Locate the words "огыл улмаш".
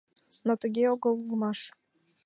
0.93-1.59